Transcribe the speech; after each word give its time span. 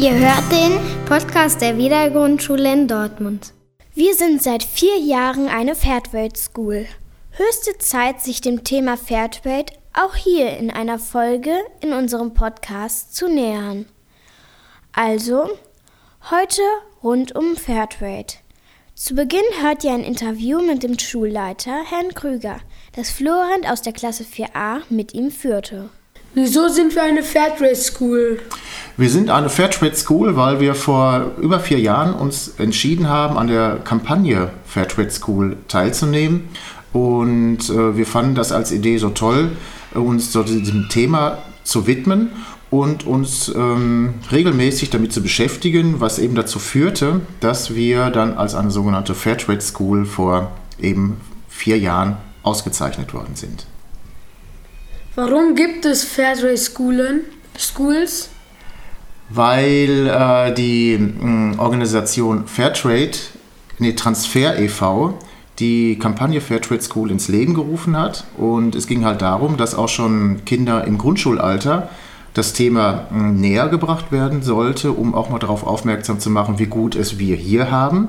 Ihr 0.00 0.14
hört 0.14 0.50
den 0.50 1.04
Podcast 1.04 1.60
der 1.60 1.76
Wiedergrundschule 1.76 2.72
in 2.72 2.88
Dortmund. 2.88 3.52
Wir 3.92 4.14
sind 4.14 4.42
seit 4.42 4.62
vier 4.62 4.96
Jahren 4.96 5.46
eine 5.46 5.74
Fairtrade 5.74 6.38
School. 6.38 6.86
Höchste 7.32 7.76
Zeit, 7.76 8.22
sich 8.22 8.40
dem 8.40 8.64
Thema 8.64 8.96
Fairtrade 8.96 9.74
auch 9.92 10.14
hier 10.14 10.56
in 10.56 10.70
einer 10.70 10.98
Folge 10.98 11.52
in 11.82 11.92
unserem 11.92 12.32
Podcast 12.32 13.14
zu 13.14 13.28
nähern. 13.28 13.84
Also, 14.94 15.50
heute 16.30 16.62
rund 17.02 17.34
um 17.36 17.56
Fairtrade. 17.56 18.38
Zu 18.94 19.14
Beginn 19.14 19.44
hört 19.60 19.84
ihr 19.84 19.92
ein 19.92 20.02
Interview 20.02 20.62
mit 20.62 20.82
dem 20.82 20.98
Schulleiter, 20.98 21.84
Herrn 21.84 22.14
Krüger, 22.14 22.60
das 22.96 23.10
Florent 23.10 23.70
aus 23.70 23.82
der 23.82 23.92
Klasse 23.92 24.24
4a 24.24 24.80
mit 24.88 25.12
ihm 25.12 25.30
führte. 25.30 25.90
Wieso 26.34 26.68
sind 26.68 26.94
wir 26.94 27.02
eine 27.02 27.24
Fairtrade 27.24 27.74
School? 27.74 28.38
Wir 28.96 29.10
sind 29.10 29.30
eine 29.30 29.48
Fairtrade 29.48 29.96
School, 29.96 30.36
weil 30.36 30.60
wir 30.60 30.74
vor 30.76 31.32
über 31.40 31.58
vier 31.58 31.80
Jahren 31.80 32.14
uns 32.14 32.54
entschieden 32.58 33.08
haben, 33.08 33.36
an 33.36 33.48
der 33.48 33.80
Kampagne 33.82 34.50
Fairtrade 34.64 35.10
School 35.10 35.56
teilzunehmen. 35.66 36.48
Und 36.92 37.68
äh, 37.70 37.96
wir 37.96 38.06
fanden 38.06 38.34
das 38.34 38.52
als 38.52 38.70
Idee 38.70 38.98
so 38.98 39.10
toll, 39.10 39.50
uns 39.94 40.32
so 40.32 40.42
diesem 40.42 40.88
Thema 40.88 41.38
zu 41.64 41.86
widmen 41.86 42.30
und 42.70 43.06
uns 43.06 43.48
ähm, 43.48 44.14
regelmäßig 44.30 44.90
damit 44.90 45.12
zu 45.12 45.22
beschäftigen, 45.22 46.00
was 46.00 46.20
eben 46.20 46.36
dazu 46.36 46.60
führte, 46.60 47.20
dass 47.40 47.74
wir 47.74 48.10
dann 48.10 48.34
als 48.34 48.54
eine 48.54 48.70
sogenannte 48.70 49.14
Fairtrade 49.14 49.60
School 49.60 50.04
vor 50.04 50.52
eben 50.80 51.20
vier 51.48 51.78
Jahren 51.78 52.16
ausgezeichnet 52.44 53.14
worden 53.14 53.34
sind. 53.34 53.66
Warum 55.16 55.56
gibt 55.56 55.84
es 55.86 56.04
Fairtrade 56.04 56.56
Schoolen, 56.56 57.22
Schools? 57.58 58.30
Weil 59.28 60.06
äh, 60.06 60.54
die 60.54 60.98
mh, 60.98 61.58
Organisation 61.58 62.46
Fairtrade, 62.46 63.18
nee, 63.78 63.92
Transfer 63.94 64.58
e.V., 64.58 65.18
die 65.58 65.98
Kampagne 65.98 66.40
Fairtrade 66.40 66.82
School 66.82 67.10
ins 67.10 67.28
Leben 67.28 67.54
gerufen 67.54 67.96
hat. 67.96 68.24
Und 68.38 68.74
es 68.76 68.86
ging 68.86 69.04
halt 69.04 69.20
darum, 69.20 69.56
dass 69.56 69.74
auch 69.74 69.88
schon 69.88 70.44
Kinder 70.46 70.84
im 70.84 70.96
Grundschulalter 70.96 71.90
das 72.32 72.52
Thema 72.52 73.08
näher 73.10 73.68
gebracht 73.68 74.12
werden 74.12 74.42
sollte, 74.42 74.92
um 74.92 75.14
auch 75.14 75.28
mal 75.30 75.40
darauf 75.40 75.66
aufmerksam 75.66 76.20
zu 76.20 76.30
machen, 76.30 76.60
wie 76.60 76.66
gut 76.66 76.94
es 76.94 77.18
wir 77.18 77.34
hier 77.34 77.72
haben 77.72 78.08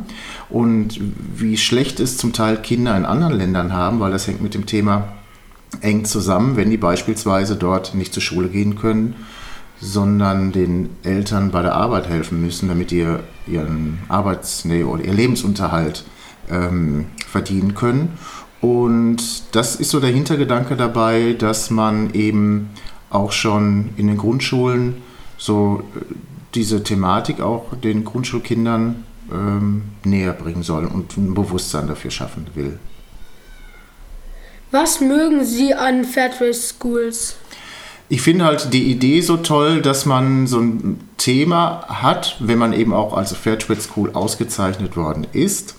und 0.50 1.00
wie 1.36 1.58
schlecht 1.58 2.00
es 2.00 2.18
zum 2.18 2.32
Teil 2.32 2.58
Kinder 2.58 2.96
in 2.96 3.06
anderen 3.06 3.34
Ländern 3.34 3.74
haben, 3.74 4.00
weil 4.00 4.12
das 4.12 4.28
hängt 4.28 4.42
mit 4.42 4.54
dem 4.54 4.68
Thema 4.68 5.08
eng 5.82 6.06
zusammen, 6.06 6.56
wenn 6.56 6.70
die 6.70 6.78
beispielsweise 6.78 7.56
dort 7.56 7.96
nicht 7.96 8.14
zur 8.14 8.24
Schule 8.24 8.50
gehen 8.50 8.78
können, 8.78 9.16
sondern 9.80 10.52
den 10.52 10.90
Eltern 11.04 11.52
bei 11.52 11.62
der 11.62 11.76
Arbeit 11.76 12.08
helfen 12.08 12.42
müssen, 12.42 12.70
damit 12.70 12.92
die 12.92 13.06
ihren 13.48 14.00
Arbeits- 14.08 14.64
nee, 14.66 14.84
oder 14.84 15.04
ihr 15.04 15.14
Lebensunterhalt 15.14 16.06
ähm, 16.50 17.08
verdienen 17.28 17.74
können. 17.74 18.18
Und 18.62 19.56
das 19.56 19.76
ist 19.76 19.90
so 19.90 20.00
der 20.00 20.12
Hintergedanke 20.12 20.76
dabei, 20.76 21.36
dass 21.38 21.72
man 21.72 22.14
eben 22.14 22.70
auch 23.10 23.32
schon 23.32 23.90
in 23.98 24.08
den 24.08 24.18
Grundschulen 24.18 24.98
so 25.38 25.84
äh, 25.96 26.02
diese 26.54 26.84
Thematik 26.84 27.42
auch 27.42 27.76
den 27.76 28.06
Grundschulkindern 28.06 29.04
ähm, 29.32 29.84
näher 30.04 30.34
bringen 30.34 30.62
soll 30.62 30.86
und 30.86 31.18
ein 31.18 31.34
Bewusstsein 31.34 31.88
dafür 31.88 32.12
schaffen 32.12 32.46
will. 32.54 32.78
Was 34.72 35.02
mögen 35.02 35.44
Sie 35.44 35.74
an 35.74 36.06
Fairtrade 36.06 36.54
Schools? 36.54 37.36
Ich 38.08 38.22
finde 38.22 38.46
halt 38.46 38.72
die 38.74 38.90
Idee 38.90 39.20
so 39.20 39.36
toll, 39.36 39.82
dass 39.82 40.06
man 40.06 40.48
so 40.48 40.62
ein 40.62 41.02
Thema 41.18 41.86
hat, 41.90 42.38
wenn 42.40 42.58
man 42.58 42.72
eben 42.72 42.94
auch 42.94 43.14
als 43.14 43.36
Fairtrade 43.36 43.82
School 43.82 44.12
ausgezeichnet 44.14 44.96
worden 44.96 45.28
ist, 45.34 45.76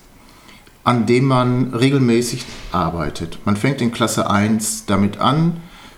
an 0.83 1.07
dem 1.07 1.25
man 1.25 1.73
regelmäßig 1.73 2.45
arbeitet. 2.71 3.39
Man 3.45 3.57
fängt 3.57 3.81
in 3.81 3.91
Klasse 3.91 4.29
1 4.29 4.85
damit 4.85 5.19
an, 5.19 5.57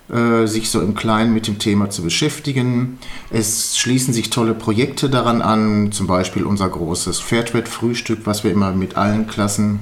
äh, 0.10 0.46
sich 0.46 0.70
so 0.70 0.80
im 0.80 0.96
Kleinen 0.96 1.34
mit 1.34 1.48
dem 1.48 1.60
Thema 1.60 1.90
zu 1.90 2.02
beschäftigen. 2.02 2.98
Es 3.30 3.78
schließen 3.78 4.14
sich 4.14 4.30
tolle 4.30 4.54
Projekte 4.54 5.10
daran 5.10 5.42
an, 5.42 5.92
zum 5.92 6.08
Beispiel 6.08 6.46
unser 6.46 6.70
großes 6.70 7.20
Fairtrade-Frühstück, 7.20 8.20
was 8.24 8.46
wir 8.46 8.52
immer 8.52 8.72
mit 8.72 8.96
allen 8.96 9.28
Klassen 9.28 9.80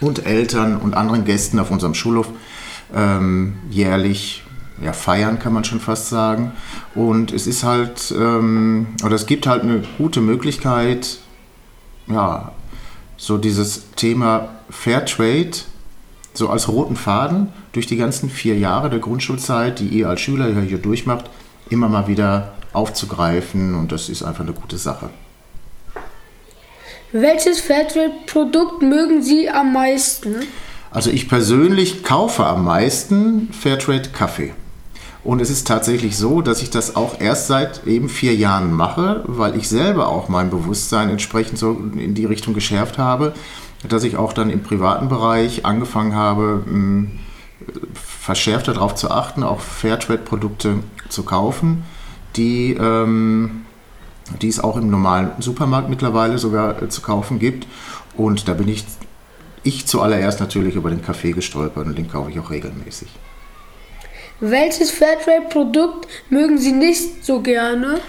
und 0.00 0.26
Eltern 0.26 0.76
und 0.76 0.94
anderen 0.94 1.24
Gästen 1.24 1.58
auf 1.58 1.70
unserem 1.70 1.94
Schulhof 1.94 2.28
ähm, 2.94 3.56
jährlich 3.70 4.42
ja, 4.82 4.92
feiern, 4.92 5.38
kann 5.38 5.52
man 5.52 5.64
schon 5.64 5.80
fast 5.80 6.08
sagen. 6.08 6.52
Und 6.94 7.32
es 7.32 7.46
ist 7.46 7.64
halt, 7.64 8.12
ähm, 8.16 8.88
oder 9.04 9.14
es 9.14 9.26
gibt 9.26 9.46
halt 9.46 9.62
eine 9.62 9.82
gute 9.98 10.20
Möglichkeit, 10.20 11.18
ja, 12.06 12.52
so 13.16 13.38
dieses 13.38 13.90
Thema 13.94 14.48
Fairtrade 14.70 15.52
so 16.34 16.48
als 16.50 16.68
roten 16.68 16.96
Faden 16.96 17.48
durch 17.72 17.86
die 17.86 17.96
ganzen 17.96 18.28
vier 18.28 18.58
Jahre 18.58 18.90
der 18.90 18.98
Grundschulzeit, 18.98 19.78
die 19.78 19.88
ihr 19.88 20.08
als 20.08 20.20
Schüler 20.20 20.60
hier 20.60 20.78
durchmacht, 20.78 21.30
immer 21.70 21.88
mal 21.88 22.08
wieder 22.08 22.54
aufzugreifen 22.72 23.74
und 23.74 23.92
das 23.92 24.08
ist 24.08 24.24
einfach 24.24 24.42
eine 24.42 24.52
gute 24.52 24.76
Sache. 24.76 25.10
Welches 27.16 27.60
Fairtrade-Produkt 27.60 28.82
mögen 28.82 29.22
Sie 29.22 29.48
am 29.48 29.72
meisten? 29.72 30.34
Also 30.90 31.10
ich 31.10 31.28
persönlich 31.28 32.02
kaufe 32.02 32.44
am 32.44 32.64
meisten 32.64 33.52
Fairtrade 33.52 34.08
Kaffee. 34.08 34.52
Und 35.22 35.40
es 35.40 35.48
ist 35.48 35.68
tatsächlich 35.68 36.16
so, 36.16 36.42
dass 36.42 36.60
ich 36.60 36.70
das 36.70 36.96
auch 36.96 37.20
erst 37.20 37.46
seit 37.46 37.86
eben 37.86 38.08
vier 38.08 38.34
Jahren 38.34 38.72
mache, 38.72 39.22
weil 39.28 39.56
ich 39.56 39.68
selber 39.68 40.08
auch 40.08 40.28
mein 40.28 40.50
Bewusstsein 40.50 41.08
entsprechend 41.08 41.56
so 41.56 41.80
in 41.96 42.14
die 42.14 42.24
Richtung 42.24 42.52
geschärft 42.52 42.98
habe, 42.98 43.32
dass 43.88 44.02
ich 44.02 44.16
auch 44.16 44.32
dann 44.32 44.50
im 44.50 44.64
privaten 44.64 45.08
Bereich 45.08 45.64
angefangen 45.64 46.16
habe, 46.16 46.64
verschärfter 47.94 48.74
darauf 48.74 48.96
zu 48.96 49.12
achten, 49.12 49.44
auch 49.44 49.60
Fairtrade-Produkte 49.60 50.80
zu 51.10 51.22
kaufen, 51.22 51.84
die, 52.34 52.72
ähm, 52.72 53.60
die 54.40 54.48
es 54.48 54.60
auch 54.60 54.76
im 54.76 54.90
normalen 54.90 55.30
Supermarkt 55.38 55.88
mittlerweile 55.88 56.38
sogar 56.38 56.82
äh, 56.82 56.88
zu 56.88 57.02
kaufen 57.02 57.38
gibt. 57.38 57.66
Und 58.16 58.48
da 58.48 58.54
bin 58.54 58.68
ich, 58.68 58.84
ich 59.62 59.86
zuallererst 59.86 60.40
natürlich 60.40 60.74
über 60.76 60.90
den 60.90 61.02
Kaffee 61.02 61.32
gestolpert 61.32 61.86
und 61.86 61.98
den 61.98 62.08
kaufe 62.08 62.30
ich 62.30 62.38
auch 62.38 62.50
regelmäßig. 62.50 63.08
Welches 64.40 64.90
Fairtrade-Produkt 64.90 66.08
mögen 66.28 66.58
Sie 66.58 66.72
nicht 66.72 67.24
so 67.24 67.40
gerne? 67.40 68.00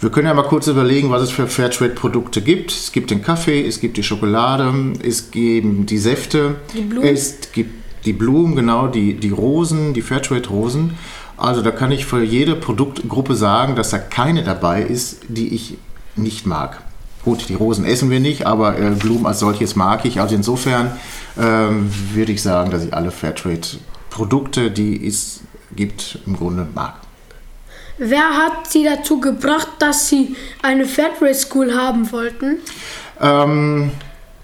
Wir 0.00 0.10
können 0.10 0.26
ja 0.26 0.34
mal 0.34 0.42
kurz 0.42 0.66
überlegen, 0.66 1.10
was 1.10 1.22
es 1.22 1.30
für 1.30 1.46
Fairtrade-Produkte 1.46 2.42
gibt. 2.42 2.70
Es 2.70 2.92
gibt 2.92 3.10
den 3.10 3.22
Kaffee, 3.22 3.66
es 3.66 3.80
gibt 3.80 3.96
die 3.96 4.02
Schokolade, 4.02 4.72
es 5.02 5.30
gibt 5.30 5.90
die 5.90 5.98
Säfte, 5.98 6.56
die 6.74 6.82
Blumen. 6.82 7.08
es 7.08 7.52
gibt 7.52 7.84
die 8.04 8.12
Blumen, 8.12 8.54
genau, 8.54 8.88
die, 8.88 9.14
die 9.14 9.30
Rosen, 9.30 9.94
die 9.94 10.02
Fairtrade-Rosen. 10.02 10.94
Also 11.36 11.62
da 11.62 11.70
kann 11.70 11.90
ich 11.90 12.06
für 12.06 12.22
jede 12.22 12.54
Produktgruppe 12.54 13.34
sagen, 13.34 13.76
dass 13.76 13.90
da 13.90 13.98
keine 13.98 14.44
dabei 14.44 14.82
ist, 14.82 15.22
die 15.28 15.54
ich 15.54 15.76
nicht 16.16 16.46
mag. 16.46 16.80
Gut, 17.24 17.48
die 17.48 17.54
Rosen 17.54 17.84
essen 17.84 18.10
wir 18.10 18.20
nicht, 18.20 18.46
aber 18.46 18.78
äh, 18.78 18.90
Blumen 18.90 19.26
als 19.26 19.40
solches 19.40 19.76
mag 19.76 20.04
ich. 20.04 20.20
Also 20.20 20.34
insofern 20.34 20.92
ähm, 21.40 21.90
würde 22.12 22.32
ich 22.32 22.42
sagen, 22.42 22.70
dass 22.70 22.84
ich 22.84 22.92
alle 22.94 23.10
Fairtrade-Produkte, 23.10 24.70
die 24.70 25.06
es 25.06 25.40
gibt, 25.74 26.18
im 26.26 26.36
Grunde 26.36 26.66
mag. 26.74 26.94
Wer 27.96 28.36
hat 28.36 28.68
Sie 28.68 28.84
dazu 28.84 29.20
gebracht, 29.20 29.68
dass 29.78 30.08
Sie 30.08 30.36
eine 30.62 30.84
Fairtrade 30.84 31.34
School 31.34 31.74
haben 31.74 32.10
wollten? 32.12 32.58
Ähm, 33.20 33.92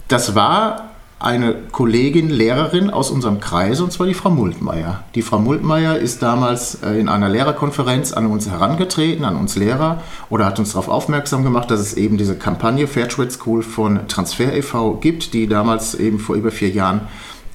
das 0.08 0.34
war 0.34 0.89
eine 1.20 1.54
Kollegin, 1.70 2.30
Lehrerin 2.30 2.88
aus 2.88 3.10
unserem 3.10 3.40
Kreis, 3.40 3.80
und 3.82 3.92
zwar 3.92 4.06
die 4.06 4.14
Frau 4.14 4.30
Multmeier. 4.30 5.04
Die 5.14 5.20
Frau 5.20 5.38
Multmeier 5.38 5.98
ist 5.98 6.22
damals 6.22 6.82
äh, 6.82 6.98
in 6.98 7.10
einer 7.10 7.28
Lehrerkonferenz 7.28 8.12
an 8.12 8.26
uns 8.26 8.48
herangetreten, 8.48 9.26
an 9.26 9.36
uns 9.36 9.54
Lehrer, 9.54 10.02
oder 10.30 10.46
hat 10.46 10.58
uns 10.58 10.72
darauf 10.72 10.88
aufmerksam 10.88 11.44
gemacht, 11.44 11.70
dass 11.70 11.80
es 11.80 11.94
eben 11.94 12.16
diese 12.16 12.36
Kampagne 12.36 12.86
Fairtrade 12.86 13.30
School 13.30 13.62
von 13.62 14.08
Transfer 14.08 14.54
e.V. 14.54 14.94
gibt, 14.94 15.34
die 15.34 15.46
damals 15.46 15.94
eben 15.94 16.18
vor 16.18 16.36
über 16.36 16.50
vier 16.50 16.70
Jahren 16.70 17.02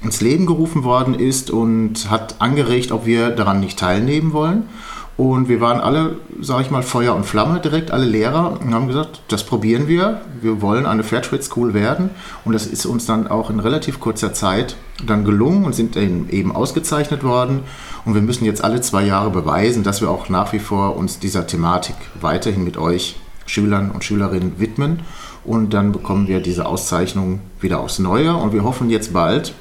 ins 0.03 0.21
Leben 0.21 0.45
gerufen 0.45 0.83
worden 0.83 1.15
ist 1.15 1.49
und 1.49 2.11
hat 2.11 2.35
angeregt, 2.39 2.91
ob 2.91 3.07
wir 3.07 3.31
daran 3.31 3.59
nicht 3.59 3.79
teilnehmen 3.79 4.31
wollen. 4.31 4.69
Und 5.17 5.47
wir 5.47 5.61
waren 5.61 5.79
alle, 5.79 6.17
sage 6.41 6.63
ich 6.63 6.71
mal, 6.71 6.83
Feuer 6.83 7.15
und 7.15 7.25
Flamme 7.25 7.61
direkt, 7.61 7.91
alle 7.91 8.05
Lehrer, 8.05 8.59
und 8.59 8.73
haben 8.73 8.87
gesagt, 8.87 9.21
das 9.29 9.45
probieren 9.45 9.87
wir. 9.87 10.21
Wir 10.41 10.61
wollen 10.61 10.85
eine 10.85 11.03
Fairtrade 11.03 11.41
School 11.41 11.73
werden. 11.73 12.09
Und 12.43 12.51
das 12.51 12.65
ist 12.65 12.85
uns 12.85 13.05
dann 13.05 13.27
auch 13.27 13.49
in 13.49 13.61
relativ 13.61 14.01
kurzer 14.01 14.33
Zeit 14.33 14.75
dann 15.05 15.23
gelungen 15.23 15.63
und 15.63 15.73
sind 15.73 15.95
eben 15.95 16.53
ausgezeichnet 16.53 17.23
worden. 17.23 17.61
Und 18.03 18.13
wir 18.13 18.21
müssen 18.21 18.43
jetzt 18.43 18.63
alle 18.63 18.81
zwei 18.81 19.05
Jahre 19.05 19.29
beweisen, 19.29 19.83
dass 19.83 20.01
wir 20.01 20.09
auch 20.09 20.27
nach 20.27 20.51
wie 20.51 20.59
vor 20.59 20.97
uns 20.97 21.17
dieser 21.17 21.47
Thematik 21.47 21.95
weiterhin 22.19 22.65
mit 22.65 22.77
euch 22.77 23.15
Schülern 23.45 23.91
und 23.91 24.03
Schülerinnen 24.03 24.59
widmen. 24.59 24.99
Und 25.45 25.73
dann 25.73 25.93
bekommen 25.93 26.27
wir 26.27 26.41
diese 26.41 26.65
Auszeichnung 26.65 27.39
wieder 27.61 27.79
aufs 27.79 27.99
Neue. 27.99 28.35
Und 28.35 28.51
wir 28.51 28.65
hoffen 28.65 28.89
jetzt 28.89 29.13
bald 29.13 29.53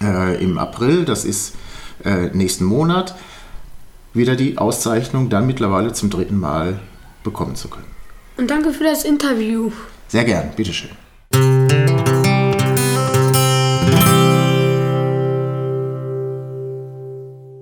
äh, 0.00 0.40
im 0.42 0.56
April, 0.58 1.04
das 1.04 1.24
ist 1.24 1.54
äh, 2.04 2.28
nächsten 2.32 2.64
Monat, 2.64 3.16
wieder 4.18 4.36
die 4.36 4.58
Auszeichnung 4.58 5.30
dann 5.30 5.46
mittlerweile 5.46 5.92
zum 5.92 6.10
dritten 6.10 6.38
Mal 6.38 6.80
bekommen 7.24 7.56
zu 7.56 7.68
können. 7.68 7.86
Und 8.36 8.50
danke 8.50 8.72
für 8.72 8.84
das 8.84 9.04
Interview. 9.04 9.72
Sehr 10.08 10.24
gern, 10.24 10.50
bitteschön. 10.54 10.90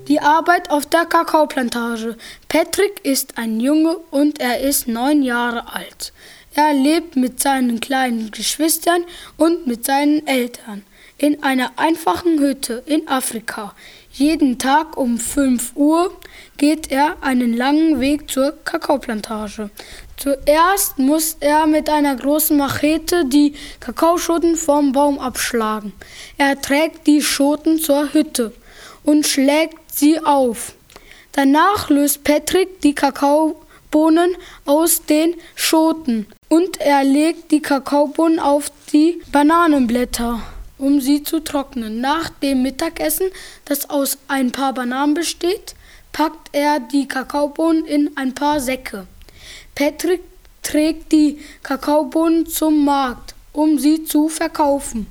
Die 0.09 0.21
Arbeit 0.21 0.71
auf 0.71 0.87
der 0.87 1.05
Kakaoplantage. 1.05 2.17
Patrick 2.49 3.05
ist 3.05 3.39
ein 3.39 3.61
Junge 3.61 3.97
und 4.11 4.41
er 4.41 4.61
ist 4.61 4.89
neun 4.89 5.23
Jahre 5.23 5.73
alt. 5.75 6.13
Er 6.55 6.73
lebt 6.73 7.17
mit 7.17 7.41
seinen 7.41 7.81
kleinen 7.81 8.31
Geschwistern 8.31 9.05
und 9.37 9.67
mit 9.67 9.85
seinen 9.85 10.27
Eltern 10.27 10.85
in 11.19 11.43
einer 11.43 11.73
einfachen 11.77 12.39
Hütte 12.39 12.83
in 12.87 13.09
Afrika. 13.09 13.75
Jeden 14.19 14.59
Tag 14.59 14.97
um 14.97 15.19
5 15.19 15.73
Uhr 15.75 16.11
geht 16.57 16.91
er 16.91 17.17
einen 17.21 17.55
langen 17.55 18.01
Weg 18.01 18.31
zur 18.31 18.53
Kakaoplantage. 18.65 19.69
Zuerst 20.17 20.99
muss 20.99 21.37
er 21.41 21.67
mit 21.67 21.91
einer 21.91 22.17
großen 22.17 22.57
Machete 22.57 23.27
die 23.27 23.53
Kakaoschoten 23.79 24.57
vom 24.57 24.93
Baum 24.93 25.19
abschlagen. 25.19 25.93
Er 26.39 26.59
trägt 26.59 27.07
die 27.07 27.21
Schoten 27.21 27.79
zur 27.79 28.15
Hütte 28.15 28.55
und 29.05 29.27
schlägt 29.27 29.77
sie 29.93 30.19
auf. 30.25 30.73
Danach 31.33 31.91
löst 31.91 32.25
Patrick 32.25 32.81
die 32.81 32.95
Kakaobohnen 32.95 34.35
aus 34.65 35.05
den 35.05 35.35
Schoten 35.55 36.27
und 36.49 36.81
er 36.81 37.05
legt 37.05 37.51
die 37.51 37.61
Kakaobohnen 37.61 38.39
auf 38.39 38.73
die 38.95 39.21
Bananenblätter 39.31 40.41
um 40.79 41.01
sie 41.01 41.23
zu 41.23 41.41
trocknen. 41.41 42.01
Nach 42.01 42.29
dem 42.29 42.63
Mittagessen, 42.63 43.31
das 43.65 43.89
aus 43.91 44.19
ein 44.29 44.53
paar 44.53 44.73
Bananen 44.75 45.15
besteht, 45.15 45.75
packt 46.13 46.49
er 46.53 46.81
die 46.81 47.09
Kakaobohnen 47.09 47.85
in 47.85 48.17
ein 48.17 48.35
paar 48.35 48.61
Säcke. 48.61 49.07
Patrick 49.75 50.23
trägt 50.63 51.13
die 51.13 51.39
Kakaobohnen 51.63 52.47
zum 52.47 52.85
Markt, 52.85 53.35
um 53.53 53.79
sie 53.79 54.05
zu 54.05 54.29
verkaufen. 54.29 55.07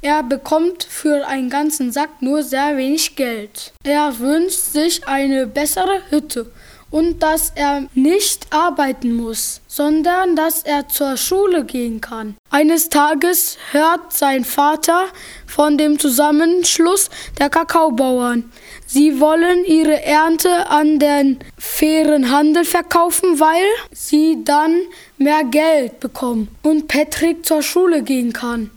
Er 0.00 0.22
bekommt 0.22 0.84
für 0.84 1.26
einen 1.26 1.50
ganzen 1.50 1.90
Sack 1.90 2.22
nur 2.22 2.44
sehr 2.44 2.76
wenig 2.76 3.16
Geld. 3.16 3.72
Er 3.82 4.18
wünscht 4.20 4.72
sich 4.72 5.06
eine 5.08 5.48
bessere 5.48 6.02
Hütte 6.10 6.50
und 6.90 7.22
dass 7.22 7.52
er 7.54 7.86
nicht 7.94 8.46
arbeiten 8.50 9.14
muss, 9.14 9.60
sondern 9.66 10.36
dass 10.36 10.62
er 10.62 10.88
zur 10.88 11.16
Schule 11.16 11.64
gehen 11.64 12.00
kann. 12.00 12.36
Eines 12.50 12.88
Tages 12.88 13.58
hört 13.72 14.12
sein 14.12 14.44
Vater 14.44 15.06
von 15.46 15.76
dem 15.76 15.98
Zusammenschluss 15.98 17.10
der 17.38 17.50
Kakaobauern. 17.50 18.50
Sie 18.86 19.20
wollen 19.20 19.64
ihre 19.64 20.02
Ernte 20.02 20.68
an 20.70 20.98
den 20.98 21.38
fairen 21.58 22.30
Handel 22.30 22.64
verkaufen, 22.64 23.38
weil 23.38 23.64
sie 23.92 24.38
dann 24.44 24.80
mehr 25.18 25.44
Geld 25.44 26.00
bekommen 26.00 26.48
und 26.62 26.88
Patrick 26.88 27.44
zur 27.44 27.62
Schule 27.62 28.02
gehen 28.02 28.32
kann. 28.32 28.70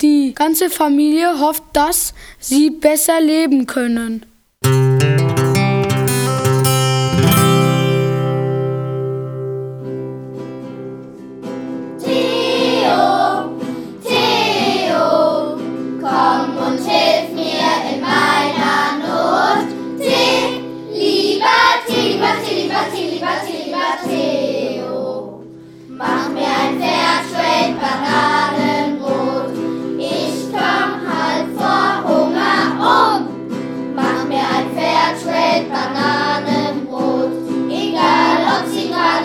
Die 0.00 0.32
ganze 0.32 0.70
Familie 0.70 1.40
hofft, 1.40 1.64
dass 1.72 2.14
sie 2.38 2.70
besser 2.70 3.20
leben 3.20 3.66
können. 3.66 4.24
Batzili, 22.78 23.18
Batzili, 23.18 23.72
Batzeo. 23.74 24.86
Oh. 24.86 25.42
Mach 25.88 26.28
mir 26.28 26.46
ein 26.46 26.78
Fairtrade 26.80 27.74
Bananenbrot. 27.82 29.50
Ich 29.98 30.46
komm 30.52 30.90
halb 31.10 31.48
vor 31.58 31.90
Hunger 32.06 32.62
um. 32.78 33.20
Mach 33.96 34.22
mir 34.28 34.46
ein 34.56 34.68
Fairtrade 34.76 35.66
Bananenbrot. 35.74 37.32
Egal 37.68 38.38
ob 38.54 38.64
sie 38.72 38.86
gerade 38.88 39.17